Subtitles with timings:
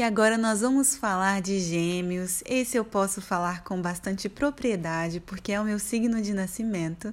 [0.00, 2.42] E agora nós vamos falar de Gêmeos.
[2.46, 7.12] Esse eu posso falar com bastante propriedade, porque é o meu signo de nascimento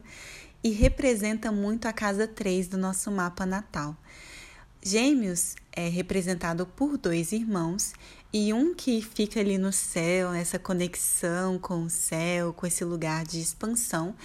[0.64, 3.94] e representa muito a casa 3 do nosso mapa natal.
[4.82, 7.92] Gêmeos é representado por dois irmãos
[8.32, 13.26] e um que fica ali no céu, nessa conexão com o céu, com esse lugar
[13.26, 14.16] de expansão,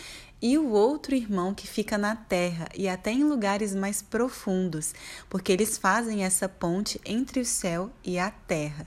[0.43, 4.92] e o outro irmão que fica na terra e até em lugares mais profundos,
[5.30, 8.84] porque eles fazem essa ponte entre o céu e a terra.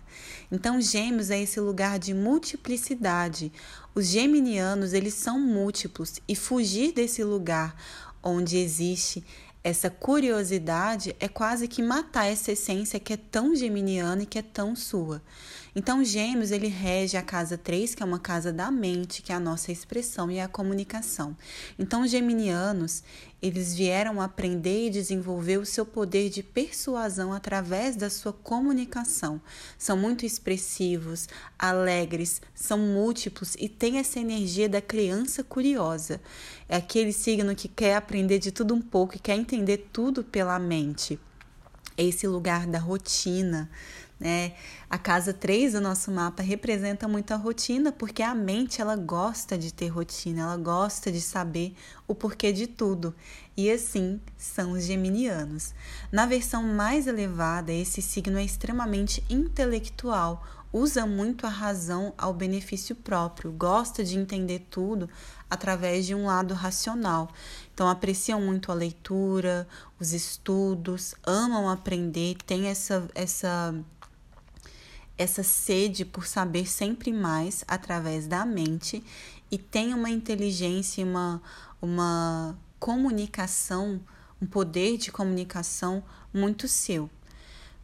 [0.51, 3.53] Então, Gêmeos é esse lugar de multiplicidade.
[3.95, 7.73] Os geminianos, eles são múltiplos e fugir desse lugar
[8.21, 9.23] onde existe
[9.65, 14.43] essa curiosidade é quase que matar essa essência que é tão geminiana e que é
[14.43, 15.23] tão sua.
[15.75, 19.35] Então, Gêmeos, ele rege a casa 3, que é uma casa da mente, que é
[19.35, 21.35] a nossa expressão e a comunicação.
[21.79, 23.01] Então, geminianos,
[23.45, 29.39] eles vieram aprender e desenvolver o seu poder de persuasão através da sua comunicação.
[29.77, 36.19] São muito expressivos, alegres, são múltiplos e têm essa energia da criança curiosa.
[36.67, 40.57] É aquele signo que quer aprender de tudo um pouco e quer entender tudo pela
[40.57, 41.19] mente.
[41.95, 43.69] Esse lugar da rotina,
[44.19, 44.53] né?
[44.89, 49.57] A casa 3 do nosso mapa representa muito a rotina, porque a mente ela gosta
[49.57, 51.75] de ter rotina, ela gosta de saber
[52.07, 53.13] o porquê de tudo.
[53.57, 55.73] E assim são os geminianos.
[56.11, 62.95] Na versão mais elevada, esse signo é extremamente intelectual, usa muito a razão ao benefício
[62.95, 65.09] próprio, gosta de entender tudo
[65.49, 67.29] através de um lado racional.
[67.73, 69.65] Então, apreciam muito a leitura,
[69.97, 73.73] os estudos, amam aprender, tem essa, essa
[75.17, 79.03] essa sede por saber sempre mais através da mente
[79.51, 81.41] e tem uma inteligência, uma,
[81.81, 84.01] uma comunicação,
[84.41, 87.09] um poder de comunicação muito seu.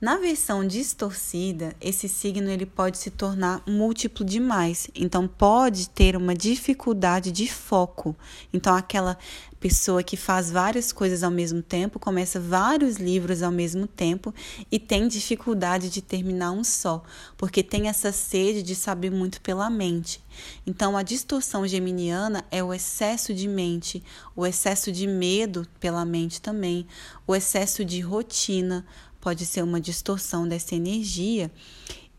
[0.01, 6.33] Na versão distorcida, esse signo ele pode se tornar múltiplo demais, então pode ter uma
[6.33, 8.15] dificuldade de foco.
[8.51, 9.15] Então aquela
[9.59, 14.33] pessoa que faz várias coisas ao mesmo tempo, começa vários livros ao mesmo tempo
[14.71, 17.03] e tem dificuldade de terminar um só,
[17.37, 20.19] porque tem essa sede de saber muito pela mente.
[20.65, 24.03] Então a distorção geminiana é o excesso de mente,
[24.35, 26.87] o excesso de medo pela mente também,
[27.27, 28.83] o excesso de rotina,
[29.21, 31.51] pode ser uma distorção dessa energia.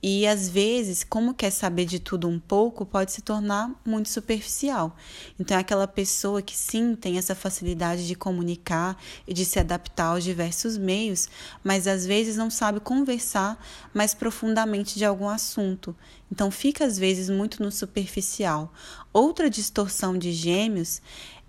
[0.05, 4.97] E às vezes, como quer saber de tudo um pouco, pode se tornar muito superficial.
[5.39, 10.07] Então, é aquela pessoa que sim tem essa facilidade de comunicar e de se adaptar
[10.07, 11.29] aos diversos meios,
[11.63, 13.65] mas às vezes não sabe conversar
[13.95, 15.95] mais profundamente de algum assunto.
[16.33, 18.75] Então, fica às vezes muito no superficial.
[19.13, 21.01] Outra distorção de gêmeos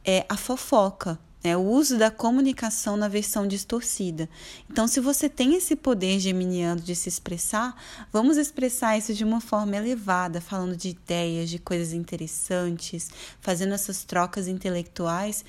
[0.06, 1.58] é a fofoca né?
[1.58, 4.30] o uso da comunicação na versão distorcida.
[4.70, 7.76] Então, se você tem esse poder geminiano de se expressar,
[8.12, 13.10] vamos expressar isso de uma forma elevada, falando de ideias, de coisas interessantes,
[13.42, 15.44] fazendo essas trocas intelectuais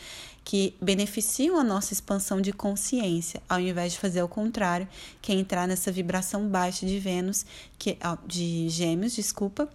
[0.45, 4.87] que beneficiam a nossa expansão de consciência, ao invés de fazer o contrário,
[5.23, 7.47] que é entrar nessa vibração baixa de Vênus,
[7.79, 9.69] que de Gêmeos, desculpa,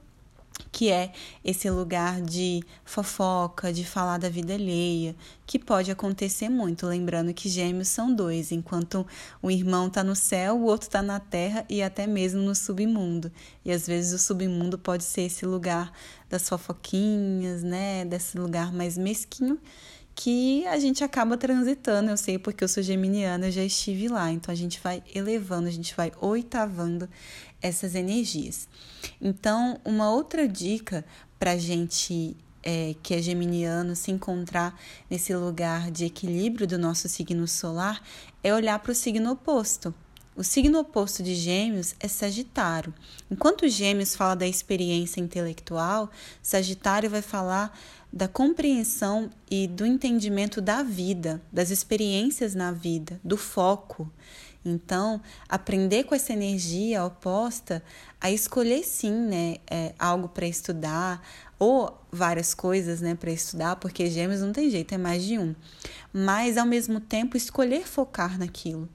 [0.71, 1.11] que é
[1.43, 5.15] esse lugar de fofoca, de falar da vida alheia,
[5.45, 6.85] que pode acontecer muito.
[6.85, 9.05] Lembrando que gêmeos são dois, enquanto
[9.41, 13.31] o irmão está no céu, o outro está na terra e até mesmo no submundo.
[13.63, 15.91] E às vezes o submundo pode ser esse lugar
[16.29, 18.05] das fofoquinhas, né?
[18.05, 19.59] Desse lugar mais mesquinho
[20.19, 22.09] que a gente acaba transitando.
[22.09, 24.30] Eu sei porque eu sou geminiana, eu já estive lá.
[24.30, 27.07] Então a gente vai elevando, a gente vai oitavando
[27.62, 28.68] essas energias.
[29.22, 31.06] Então, uma outra dica
[31.40, 34.78] para gente é, que é geminiano se encontrar
[35.09, 38.03] nesse lugar de equilíbrio do nosso signo solar
[38.44, 39.96] é olhar para o signo oposto.
[40.39, 42.94] O signo oposto de Gêmeos é Sagitário.
[43.29, 46.09] Enquanto Gêmeos fala da experiência intelectual,
[46.41, 47.77] Sagitário vai falar
[48.09, 54.09] da compreensão e do entendimento da vida, das experiências na vida, do foco.
[54.63, 57.83] Então, aprender com essa energia oposta
[58.21, 61.21] a escolher sim, né, é, algo para estudar
[61.59, 65.53] ou várias coisas, né, para estudar, porque gêmeos não tem jeito, é mais de um.
[66.13, 68.88] Mas ao mesmo tempo escolher focar naquilo,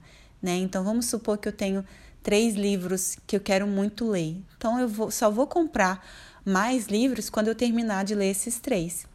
[0.45, 0.57] né?
[0.57, 1.83] Então vamos supor que eu tenho
[2.21, 4.37] três livros que eu quero muito ler.
[4.55, 6.05] Então eu vou, só vou comprar
[6.45, 9.07] mais livros quando eu terminar de ler esses três.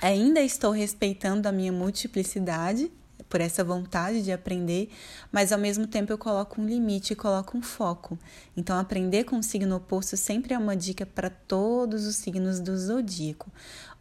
[0.00, 2.90] Ainda estou respeitando a minha multiplicidade,
[3.32, 4.90] por essa vontade de aprender,
[5.32, 8.18] mas ao mesmo tempo eu coloco um limite e coloco um foco.
[8.54, 12.76] Então, aprender com o signo oposto sempre é uma dica para todos os signos do
[12.76, 13.50] zodíaco.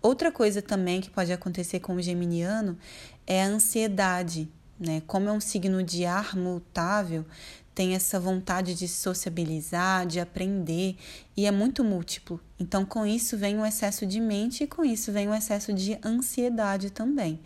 [0.01, 2.77] Outra coisa também que pode acontecer com o geminiano
[3.25, 4.49] é a ansiedade.
[4.81, 5.03] Né?
[5.05, 7.23] Como é um signo de ar mutável,
[7.73, 10.97] tem essa vontade de sociabilizar, de aprender
[11.37, 12.41] e é muito múltiplo.
[12.59, 15.97] Então, com isso vem o excesso de mente e com isso vem o excesso de
[16.03, 17.39] ansiedade também.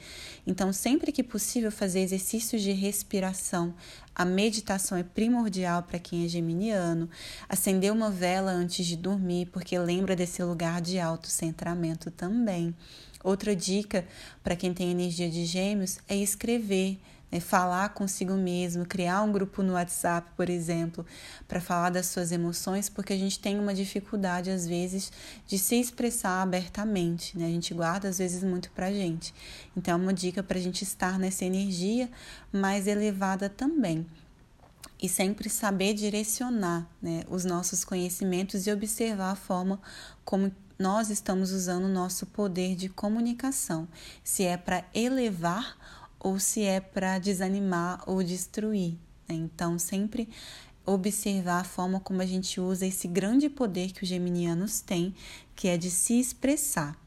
[0.47, 3.73] Então, sempre que possível, fazer exercícios de respiração.
[4.15, 7.09] A meditação é primordial para quem é geminiano.
[7.49, 12.73] Acender uma vela antes de dormir, porque lembra desse lugar de autocentramento também.
[13.23, 14.07] Outra dica
[14.43, 16.99] para quem tem energia de gêmeos é escrever
[17.31, 21.06] né, falar consigo mesmo, criar um grupo no WhatsApp, por exemplo,
[21.48, 25.12] para falar das suas emoções, porque a gente tem uma dificuldade, às vezes,
[25.48, 27.45] de se expressar abertamente, né?
[27.45, 29.33] A gente guarda, às vezes, muito para gente.
[29.75, 32.10] Então, é uma dica para a gente estar nessa energia
[32.51, 34.06] mais elevada também
[35.01, 39.80] e sempre saber direcionar né, os nossos conhecimentos e observar a forma
[40.24, 43.88] como nós estamos usando o nosso poder de comunicação,
[44.24, 45.77] se é para elevar
[46.25, 48.98] ou se é para desanimar ou destruir.
[49.30, 49.36] Né?
[49.36, 50.27] Então, sempre
[50.83, 55.13] observar a forma como a gente usa esse grande poder que os geminianos têm,
[55.56, 57.00] que é de se expressar.